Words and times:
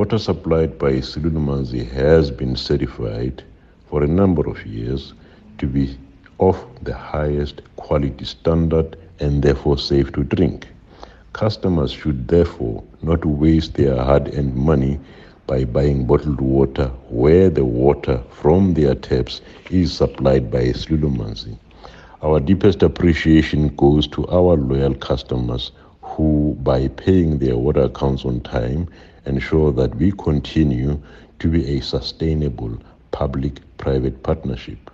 water 0.00 0.16
supplied 0.18 0.78
by 0.78 0.92
Silulumanzi 0.92 1.86
has 1.92 2.30
been 2.30 2.56
certified 2.56 3.42
for 3.86 4.02
a 4.02 4.06
number 4.06 4.48
of 4.48 4.64
years 4.64 5.12
to 5.58 5.66
be 5.66 5.94
of 6.38 6.56
the 6.80 6.94
highest 6.94 7.60
quality 7.76 8.24
standard 8.24 8.96
and 9.18 9.42
therefore 9.42 9.76
safe 9.76 10.10
to 10.14 10.24
drink. 10.24 10.66
Customers 11.34 11.92
should 11.92 12.28
therefore 12.28 12.82
not 13.02 13.22
waste 13.26 13.74
their 13.74 13.94
hard 13.94 14.34
earned 14.34 14.56
money 14.56 14.98
by 15.46 15.64
buying 15.64 16.06
bottled 16.06 16.40
water 16.40 16.86
where 17.10 17.50
the 17.50 17.66
water 17.66 18.22
from 18.30 18.72
their 18.72 18.94
taps 18.94 19.42
is 19.68 19.92
supplied 19.92 20.50
by 20.50 20.62
Silulumanzi. 20.72 21.58
Our 22.22 22.40
deepest 22.40 22.82
appreciation 22.82 23.68
goes 23.76 24.06
to 24.16 24.26
our 24.28 24.56
loyal 24.56 24.94
customers 24.94 25.72
who, 26.10 26.56
by 26.62 26.88
paying 26.88 27.38
their 27.38 27.56
water 27.56 27.82
accounts 27.82 28.24
on 28.24 28.40
time, 28.40 28.88
ensure 29.26 29.72
that 29.72 29.94
we 29.96 30.12
continue 30.12 31.00
to 31.38 31.48
be 31.48 31.78
a 31.78 31.80
sustainable 31.80 32.76
public 33.10 33.60
private 33.78 34.22
partnership. 34.22 34.90